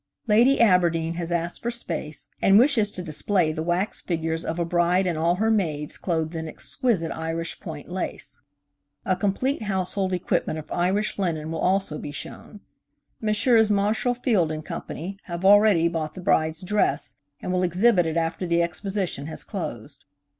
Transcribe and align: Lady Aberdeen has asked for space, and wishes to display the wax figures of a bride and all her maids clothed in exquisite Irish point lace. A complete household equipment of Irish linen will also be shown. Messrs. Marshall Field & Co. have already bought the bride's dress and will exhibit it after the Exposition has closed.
Lady 0.25 0.59
Aberdeen 0.59 1.13
has 1.13 1.31
asked 1.31 1.61
for 1.61 1.69
space, 1.69 2.27
and 2.41 2.57
wishes 2.57 2.89
to 2.89 3.03
display 3.03 3.51
the 3.51 3.61
wax 3.61 4.01
figures 4.01 4.43
of 4.43 4.57
a 4.57 4.65
bride 4.65 5.05
and 5.05 5.15
all 5.15 5.35
her 5.35 5.51
maids 5.51 5.95
clothed 5.95 6.33
in 6.33 6.47
exquisite 6.47 7.11
Irish 7.11 7.59
point 7.59 7.87
lace. 7.87 8.41
A 9.05 9.15
complete 9.15 9.61
household 9.61 10.11
equipment 10.11 10.57
of 10.57 10.71
Irish 10.71 11.19
linen 11.19 11.51
will 11.51 11.59
also 11.59 11.99
be 11.99 12.09
shown. 12.11 12.61
Messrs. 13.21 13.69
Marshall 13.69 14.15
Field 14.15 14.51
& 14.65 14.65
Co. 14.65 14.83
have 15.25 15.45
already 15.45 15.87
bought 15.87 16.15
the 16.15 16.21
bride's 16.21 16.63
dress 16.63 17.17
and 17.39 17.53
will 17.53 17.61
exhibit 17.61 18.07
it 18.07 18.17
after 18.17 18.47
the 18.47 18.63
Exposition 18.63 19.27
has 19.27 19.43
closed. 19.43 20.03